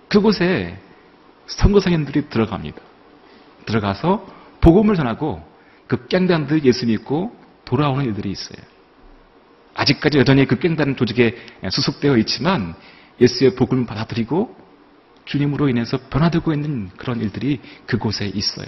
그곳에 0.08 0.78
선거사님들이 1.48 2.30
들어갑니다. 2.30 2.80
들어가서 3.66 4.26
복음을 4.62 4.96
전하고 4.96 5.42
그 5.88 6.08
깽단들 6.08 6.66
예수 6.66 6.86
믿고 6.86 7.36
돌아오는 7.66 8.04
일들이 8.06 8.32
있어요. 8.32 8.58
아직까지 9.76 10.20
여전히 10.20 10.46
그 10.46 10.60
깽단 10.60 10.96
조직에 10.96 11.36
수속되어 11.70 12.18
있지만 12.18 12.76
예수의 13.20 13.56
복음을 13.56 13.86
받아들이고 13.86 14.56
주님으로 15.26 15.70
인해서 15.70 15.98
변화되고 16.10 16.54
있는 16.54 16.90
그런 16.98 17.22
일들이 17.22 17.60
그곳에 17.86 18.26
있어요. 18.26 18.68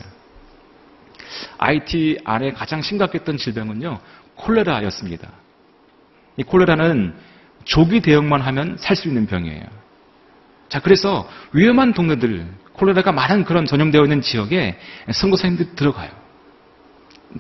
IT 1.58 2.20
안에 2.24 2.52
가장 2.52 2.82
심각했던 2.82 3.38
질병은요, 3.38 4.00
콜레라였습니다. 4.36 5.32
이 6.38 6.44
콜레라는 6.44 7.14
조기 7.64 8.02
대응만 8.02 8.42
하면 8.42 8.78
살 8.78 8.96
수 8.96 9.08
있는 9.08 9.26
병이에요. 9.26 9.64
자, 10.70 10.80
그래서 10.80 11.28
위험한 11.54 11.94
동네들, 11.94 12.46
콜레라가 12.74 13.12
많은 13.12 13.46
그런 13.46 13.66
전염되어 13.66 14.04
있는 14.04 14.22
지역에 14.22 14.78
선교사님들이 15.12 15.76
들어가요. 15.76 16.10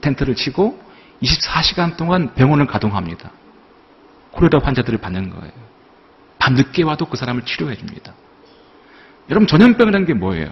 텐트를 0.02 0.36
치고 0.36 0.82
24시간 1.22 1.98
동안 1.98 2.34
병원을 2.36 2.68
가동합니다. 2.68 3.32
콜레라 4.32 4.60
환자들을 4.60 5.00
받는 5.00 5.30
거예요. 5.30 5.54
밤늦게 6.40 6.84
와도 6.84 7.06
그 7.06 7.18
사람을 7.18 7.44
치료해 7.44 7.76
줍니다. 7.76 8.14
여러분, 9.30 9.48
전염병이라는 9.48 10.06
게 10.06 10.14
뭐예요? 10.14 10.52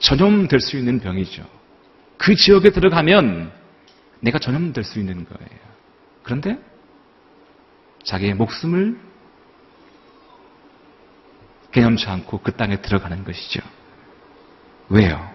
전염될 0.00 0.60
수 0.60 0.76
있는 0.76 1.00
병이죠. 1.00 1.44
그 2.16 2.34
지역에 2.34 2.70
들어가면 2.70 3.52
내가 4.20 4.38
전염될 4.38 4.84
수 4.84 4.98
있는 4.98 5.24
거예요. 5.24 5.60
그런데 6.22 6.58
자기의 8.04 8.34
목숨을 8.34 8.98
개념치 11.72 12.06
않고 12.06 12.40
그 12.40 12.52
땅에 12.52 12.80
들어가는 12.80 13.24
것이죠. 13.24 13.60
왜요? 14.88 15.28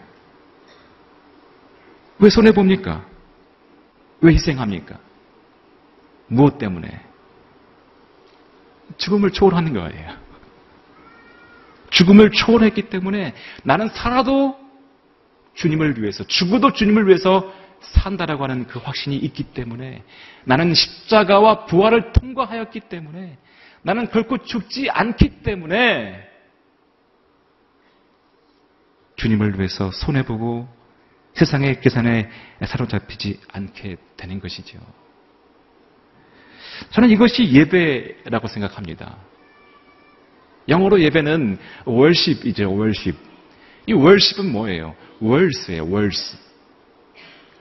왜 2.19 2.29
손해봅니까? 2.29 3.05
왜 4.21 4.34
희생합니까? 4.34 4.97
무엇 6.27 6.58
때문에? 6.58 7.05
죽음을 8.97 9.32
초월하는 9.32 9.73
거예요. 9.73 10.17
죽음을 11.89 12.32
초월했기 12.32 12.89
때문에 12.89 13.34
나는 13.63 13.89
살아도 13.89 14.60
주님을 15.55 16.01
위해서, 16.01 16.23
죽어도 16.25 16.71
주님을 16.73 17.08
위해서 17.08 17.51
산다라고 17.82 18.44
하는 18.44 18.68
그 18.68 18.80
확신이 18.80 19.15
있기 19.18 19.44
때문에 19.44 20.04
나는 20.46 20.74
십자가와 20.74 21.65
부활을 21.65 22.12
통과하였기 22.13 22.82
때문에 22.82 23.38
나는 23.82 24.10
결코 24.10 24.38
죽지 24.39 24.89
않기 24.89 25.42
때문에 25.42 26.28
주님을 29.15 29.58
위해서 29.58 29.92
손해보고 29.92 30.68
세상의 31.34 31.82
계산에 31.82 32.30
사로잡히지 32.65 33.39
않게 33.52 33.98
되는 34.18 34.39
것이죠. 34.39 34.80
저는 36.92 37.10
이것이 37.10 37.52
예배라고 37.52 38.48
생각합니다. 38.48 39.18
영어로 40.68 41.02
예배는 41.02 41.58
worship이죠, 41.88 42.72
worship. 42.72 43.18
이 43.88 43.94
worship은 43.94 44.52
뭐예요? 44.52 44.96
words예요, 45.22 45.84
words. 45.84 46.48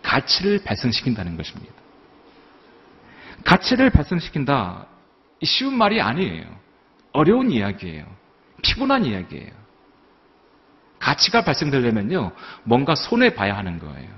가치를 0.09 0.61
발생시킨다는 0.64 1.37
것입니다. 1.37 1.75
가치를 3.44 3.90
발생시킨다. 3.90 4.87
쉬운 5.42 5.75
말이 5.75 6.01
아니에요. 6.01 6.47
어려운 7.12 7.51
이야기예요. 7.51 8.07
피곤한 8.62 9.05
이야기예요. 9.05 9.51
가치가 10.99 11.44
발생되려면요, 11.44 12.33
뭔가 12.64 12.94
손해 12.94 13.35
봐야 13.35 13.57
하는 13.57 13.79
거예요. 13.79 14.09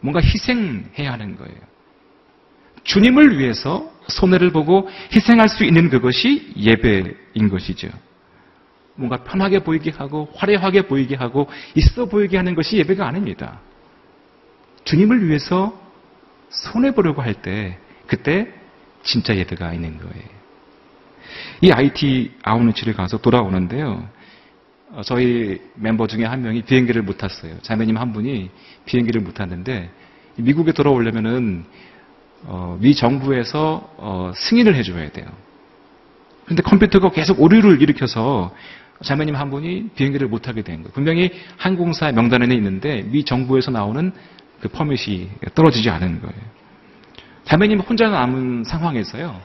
뭔가 0.00 0.20
희생해야 0.20 1.12
하는 1.12 1.36
거예요. 1.36 1.58
주님을 2.82 3.38
위해서 3.38 3.90
손해를 4.08 4.50
보고 4.50 4.88
희생할 5.14 5.48
수 5.48 5.64
있는 5.64 5.88
그것이 5.88 6.52
예배인 6.56 7.48
것이죠. 7.50 7.88
뭔가 8.96 9.22
편하게 9.22 9.60
보이게 9.60 9.92
하고 9.92 10.28
화려하게 10.34 10.82
보이게 10.82 11.14
하고 11.14 11.48
있어 11.76 12.06
보이게 12.06 12.36
하는 12.36 12.54
것이 12.54 12.76
예배가 12.78 13.06
아닙니다. 13.06 13.60
주님을 14.86 15.28
위해서 15.28 15.78
손해 16.48 16.92
보려고 16.92 17.20
할 17.22 17.34
때 17.34 17.78
그때 18.06 18.48
진짜 19.02 19.36
예배가 19.36 19.72
있는 19.74 19.98
거예요. 19.98 20.24
이 21.60 21.70
IT 21.70 22.32
아웃리치를 22.42 22.94
가서 22.94 23.18
돌아오는데요. 23.18 24.08
어, 24.92 25.02
저희 25.04 25.60
멤버 25.74 26.06
중에 26.06 26.24
한 26.24 26.42
명이 26.42 26.62
비행기를 26.62 27.02
못 27.02 27.18
탔어요. 27.18 27.58
자매님 27.62 27.96
한 27.96 28.12
분이 28.12 28.50
비행기를 28.84 29.20
못 29.20 29.34
탔는데 29.34 29.90
미국에 30.36 30.72
돌아오려면은 30.72 31.64
어, 32.44 32.78
미 32.80 32.94
정부에서 32.94 33.92
어, 33.96 34.32
승인을 34.34 34.76
해줘야 34.76 35.10
돼요. 35.10 35.26
그런데 36.44 36.62
컴퓨터가 36.62 37.10
계속 37.10 37.40
오류를 37.40 37.82
일으켜서 37.82 38.54
자매님 39.02 39.34
한 39.34 39.50
분이 39.50 39.90
비행기를 39.96 40.28
못 40.28 40.42
타게 40.42 40.62
된 40.62 40.76
거예요. 40.76 40.92
분명히 40.92 41.30
항공사 41.56 42.10
명단에는 42.12 42.54
있는데 42.56 43.02
미 43.02 43.24
정부에서 43.24 43.72
나오는 43.72 44.12
그 44.60 44.68
퍼밋이 44.68 45.30
떨어지지 45.54 45.90
않은 45.90 46.20
거예요. 46.20 46.56
자매님 47.44 47.80
혼자 47.80 48.08
남은 48.08 48.64
상황에서요. 48.64 49.40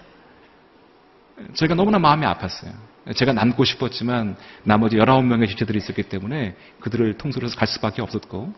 저희가 1.53 1.75
너무나 1.75 1.99
마음이 1.99 2.25
아팠어요. 2.25 2.73
제가 3.15 3.33
남고 3.33 3.63
싶었지만 3.63 4.35
나머지 4.63 4.97
19명의 4.97 5.47
지체들이 5.49 5.77
있었기 5.79 6.03
때문에 6.03 6.55
그들을 6.79 7.17
통솔 7.17 7.43
해서 7.43 7.55
갈 7.55 7.67
수밖에 7.67 8.01
없었고 8.01 8.53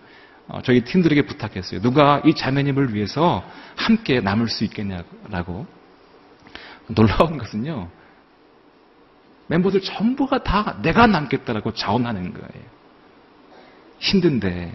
어, 0.47 0.61
저희 0.61 0.81
팀들에게 0.81 1.25
부탁했어요. 1.25 1.81
누가 1.81 2.21
이 2.25 2.35
자매님을 2.35 2.93
위해서 2.93 3.43
함께 3.75 4.19
남을 4.19 4.49
수 4.49 4.65
있겠냐라고. 4.65 5.65
놀라운 6.87 7.37
것은요. 7.37 7.89
멤버들 9.47 9.81
전부가 9.81 10.43
다 10.43 10.79
내가 10.81 11.07
남겠다라고 11.07 11.73
자원하는 11.73 12.33
거예요. 12.33 12.65
힘든데, 13.99 14.71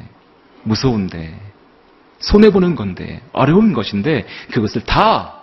무서운데, 0.62 1.38
손해보는 2.18 2.74
건데, 2.74 3.22
어려운 3.32 3.72
것인데, 3.72 4.26
그것을 4.52 4.82
다 4.84 5.42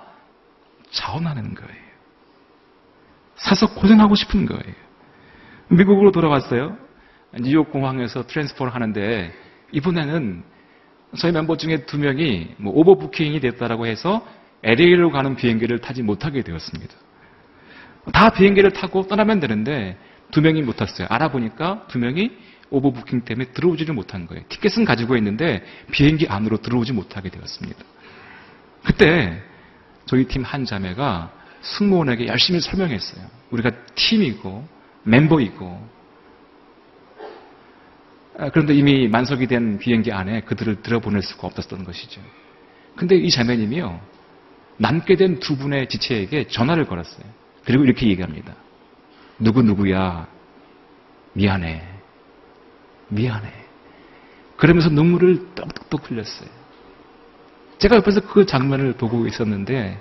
자원하는 0.91 1.55
거예요. 1.55 1.85
사서 3.35 3.73
고생하고 3.73 4.15
싶은 4.15 4.45
거예요. 4.45 4.75
미국으로 5.69 6.11
돌아갔어요. 6.11 6.77
뉴욕 7.39 7.71
공항에서 7.71 8.27
트랜스포를 8.27 8.73
하는데, 8.73 9.33
이번에는 9.71 10.43
저희 11.17 11.31
멤버 11.31 11.57
중에 11.57 11.85
두 11.85 11.97
명이 11.97 12.55
뭐 12.57 12.73
오버부킹이 12.75 13.39
됐다라고 13.39 13.85
해서 13.87 14.25
LA로 14.63 15.11
가는 15.11 15.35
비행기를 15.35 15.79
타지 15.79 16.01
못하게 16.01 16.41
되었습니다. 16.43 16.93
다 18.11 18.29
비행기를 18.31 18.71
타고 18.71 19.07
떠나면 19.07 19.39
되는데 19.39 19.97
두 20.31 20.41
명이 20.41 20.61
못 20.63 20.75
탔어요. 20.75 21.07
알아보니까 21.09 21.85
두 21.87 21.99
명이 21.99 22.31
오버부킹 22.69 23.21
때문에 23.25 23.49
들어오지를 23.51 23.93
못한 23.95 24.27
거예요. 24.27 24.43
티켓은 24.49 24.85
가지고 24.85 25.15
있는데 25.17 25.63
비행기 25.91 26.27
안으로 26.27 26.57
들어오지 26.57 26.93
못하게 26.93 27.29
되었습니다. 27.29 27.79
그때 28.83 29.41
저희 30.05 30.25
팀 30.27 30.43
한 30.43 30.65
자매가 30.65 31.31
승무원에게 31.61 32.27
열심히 32.27 32.59
설명했어요. 32.61 33.25
우리가 33.51 33.71
팀이고 33.95 34.67
멤버이고 35.03 35.95
아, 38.37 38.49
그런데 38.49 38.73
이미 38.73 39.07
만석이 39.07 39.47
된 39.47 39.79
비행기 39.79 40.11
안에 40.11 40.41
그들을 40.41 40.81
들어보낼 40.81 41.21
수가 41.21 41.47
없었던 41.47 41.83
것이죠. 41.85 42.21
근데 42.95 43.15
이 43.15 43.29
자매님이요. 43.29 43.99
남게 44.77 45.15
된 45.15 45.39
두 45.39 45.57
분의 45.57 45.87
지체에게 45.87 46.47
전화를 46.47 46.85
걸었어요. 46.85 47.23
그리고 47.63 47.85
이렇게 47.85 48.07
얘기합니다. 48.07 48.53
누구누구야. 49.39 50.27
미안해. 51.33 51.94
미안해. 53.09 53.51
그러면서 54.57 54.89
눈물을 54.89 55.53
떡떡떡 55.55 56.11
흘렸어요. 56.11 56.49
제가 57.77 57.97
옆에서 57.97 58.21
그 58.21 58.45
장면을 58.45 58.93
보고 58.93 59.27
있었는데, 59.27 59.99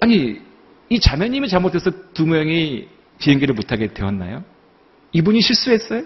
아니, 0.00 0.40
이 0.88 1.00
자매님이 1.00 1.48
잘못해서 1.48 1.90
두 2.14 2.26
명이 2.26 2.88
비행기를 3.18 3.54
못하게 3.54 3.92
되었나요? 3.92 4.44
이분이 5.12 5.40
실수했어요? 5.40 6.04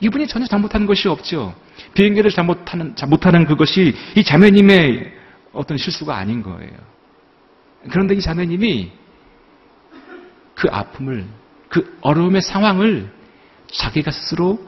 이분이 0.00 0.28
전혀 0.28 0.46
잘못한 0.46 0.86
것이 0.86 1.08
없죠. 1.08 1.54
비행기를 1.94 2.30
잘못하는, 2.30 2.94
잘못하는 2.94 3.46
그것이 3.46 3.94
이 4.14 4.22
자매님의 4.22 5.12
어떤 5.52 5.76
실수가 5.76 6.16
아닌 6.16 6.42
거예요. 6.42 6.72
그런데 7.90 8.14
이 8.14 8.20
자매님이 8.20 8.92
그 10.54 10.68
아픔을, 10.70 11.26
그 11.68 11.98
어려움의 12.00 12.42
상황을 12.42 13.12
자기가 13.70 14.10
스스로 14.10 14.66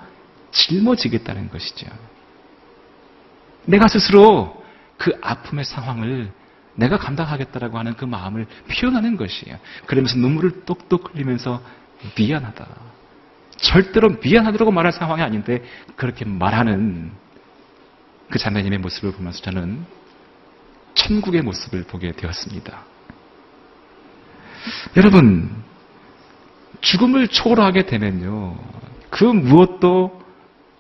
짊어지겠다는 0.53 1.49
것이죠. 1.51 1.87
내가 3.65 3.89
스스로 3.89 4.63
그 4.97 5.13
아픔의 5.23 5.65
상황을 5.65 6.33
내가 6.75 6.99
감당하겠다라고 6.99 7.79
하는 7.79 7.95
그 7.95 8.05
마음을 8.05 8.47
표현하는 8.71 9.17
것이에요. 9.17 9.59
그러면서 9.87 10.17
눈물을 10.19 10.65
똑똑 10.65 11.15
흘리면서 11.15 11.63
미안하다. 12.17 12.67
절대로 13.57 14.17
미안하다고 14.23 14.71
말할 14.71 14.93
상황이 14.93 15.23
아닌데 15.23 15.63
그렇게 15.97 16.25
말하는 16.25 17.13
그 18.31 18.39
자매님의 18.39 18.79
모습을 18.79 19.13
보면서 19.13 19.41
저는 19.43 19.85
천국의 20.95 21.43
모습을 21.43 21.85
보게 21.85 22.13
되었습니다. 22.13 22.85
여러분, 24.97 25.63
죽음을 26.81 27.29
초월하게 27.29 27.87
되면요, 27.87 28.59
그 29.11 29.25
무엇도 29.25 30.21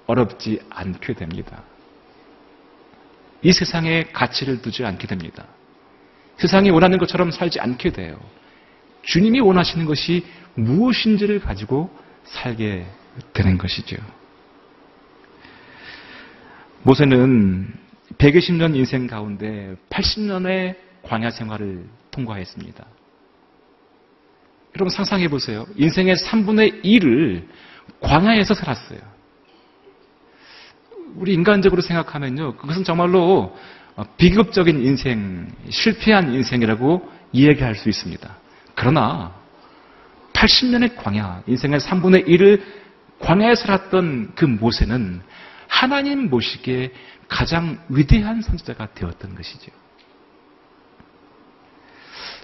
어렵지 0.06 0.60
않게 0.70 1.14
됩니다. 1.14 1.62
이 3.42 3.52
세상에 3.52 4.04
가치를 4.12 4.62
두지 4.62 4.84
않게 4.84 5.06
됩니다. 5.06 5.46
세상이 6.38 6.70
원하는 6.70 6.98
것처럼 6.98 7.30
살지 7.30 7.60
않게 7.60 7.90
돼요. 7.90 8.18
주님이 9.02 9.40
원하시는 9.40 9.84
것이 9.86 10.24
무엇인지를 10.54 11.40
가지고 11.40 11.90
살게 12.24 12.86
되는 13.32 13.58
것이죠. 13.58 13.96
모세는 16.82 17.74
120년 18.18 18.74
인생 18.74 19.06
가운데 19.06 19.76
80년의 19.90 20.76
광야 21.02 21.30
생활을 21.30 21.84
통과했습니다. 22.10 22.86
여러분 24.74 24.90
상상해 24.90 25.28
보세요. 25.28 25.66
인생의 25.76 26.16
3분의 26.16 26.84
1을 26.84 27.46
광야에서 28.00 28.54
살았어요. 28.54 29.00
우리 31.16 31.34
인간적으로 31.34 31.82
생각하면요. 31.82 32.56
그것은 32.56 32.84
정말로 32.84 33.56
비극적인 34.16 34.80
인생, 34.80 35.50
실패한 35.68 36.32
인생이라고 36.32 37.10
이야기할 37.32 37.74
수 37.74 37.88
있습니다. 37.88 38.36
그러나 38.74 39.34
80년의 40.32 40.96
광야, 40.96 41.42
인생의 41.46 41.80
3분의 41.80 42.26
1을 42.28 42.62
광야에 43.18 43.54
살았던 43.56 44.32
그 44.34 44.44
모세는 44.44 45.20
하나님 45.68 46.30
모시기에 46.30 46.92
가장 47.28 47.78
위대한 47.88 48.40
선지자가 48.40 48.94
되었던 48.94 49.34
것이죠. 49.34 49.70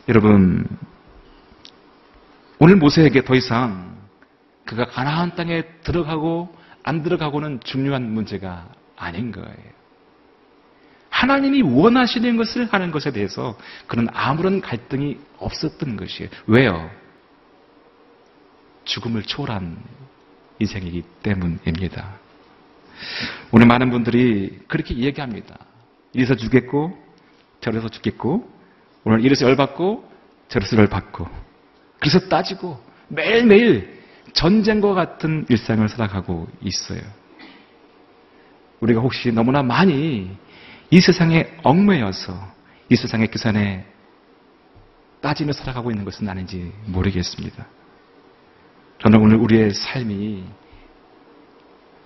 여러분, 0.09 0.69
오늘 2.59 2.77
모세에게 2.77 3.25
더 3.25 3.35
이상 3.35 3.97
그가 4.65 4.87
가나안 4.87 5.35
땅에 5.35 5.63
들어가고 5.83 6.55
안 6.83 7.03
들어가고는 7.03 7.61
중요한 7.65 8.13
문제가 8.13 8.69
아닌 8.97 9.33
거예요. 9.33 9.77
하나님이 11.11 11.63
원하시는 11.63 12.37
것을 12.37 12.67
하는 12.67 12.91
것에 12.91 13.11
대해서 13.11 13.57
그는 13.87 14.07
아무런 14.13 14.61
갈등이 14.61 15.19
없었던 15.39 15.97
것이에요. 15.97 16.29
왜요? 16.47 16.91
죽음을 18.85 19.23
초월한 19.23 19.79
인생이기 20.59 21.03
때문입니다. 21.23 22.19
오늘 23.51 23.67
많은 23.67 23.91
분들이 23.91 24.59
그렇게 24.69 24.95
이야기합니다. 24.95 25.59
이래서 26.13 26.35
죽겠고, 26.35 26.97
저래서 27.61 27.89
죽겠고, 27.89 28.51
오늘 29.05 29.25
이래서 29.25 29.47
열받고, 29.47 30.11
저래서 30.49 30.77
열받고. 30.77 31.46
그래서 32.01 32.19
따지고, 32.29 32.81
매일매일 33.09 34.03
전쟁과 34.33 34.95
같은 34.95 35.47
일상을 35.49 35.89
살아가고 35.89 36.49
있어요. 36.61 37.01
우리가 38.81 39.01
혹시 39.01 39.33
너무나 39.33 39.63
많이 39.63 40.31
이 40.91 41.01
세상에 41.01 41.47
얽매여서 41.63 42.35
이 42.91 42.97
세상의 42.97 43.29
규산에 43.29 43.85
따지며 45.21 45.53
살아가고 45.53 45.91
있는 45.91 46.05
것은 46.05 46.29
아닌지 46.29 46.73
모르겠습니다. 46.85 47.67
저는 49.03 49.21
오늘 49.21 49.37
우리의 49.37 49.73
삶이 49.73 50.45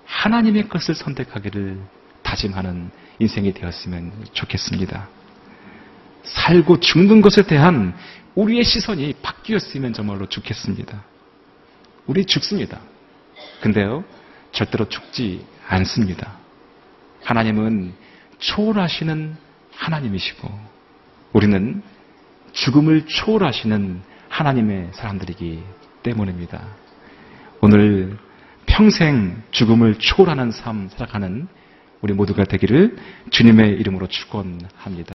하나님의 0.05 0.69
것을 0.69 0.95
선택하기를 0.95 1.79
다짐하는 2.23 2.91
인생이 3.19 3.53
되었으면 3.53 4.13
좋겠습니다. 4.33 5.09
살고 6.23 6.81
죽는 6.81 7.21
것에 7.21 7.43
대한 7.43 7.95
우리의 8.41 8.65
시선이 8.65 9.15
바뀌었으면 9.21 9.93
정말로 9.93 10.27
좋겠습니다. 10.27 11.05
우리 12.07 12.25
죽습니다. 12.25 12.81
근데요, 13.61 14.03
절대로 14.53 14.89
죽지 14.89 15.45
않습니다. 15.69 16.39
하나님은 17.23 17.93
초월하시는 18.39 19.37
하나님이시고, 19.75 20.49
우리는 21.35 21.83
죽음을 22.53 23.07
초월하시는 23.07 24.01
하나님의 24.31 24.89
사람들이기 24.95 25.63
때문입니다. 26.03 26.67
오늘 27.61 28.17
평생 28.65 29.43
죽음을 29.51 29.99
초월하는 29.99 30.51
삶 30.51 30.89
살아가는 30.89 31.47
우리 32.01 32.15
모두가 32.15 32.45
되기를 32.45 32.97
주님의 33.31 33.73
이름으로 33.73 34.07
축원합니다. 34.07 35.13